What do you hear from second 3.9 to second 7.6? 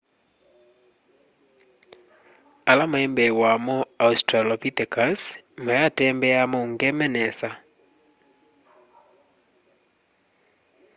australopithecus wayatembeaa maungeme nesa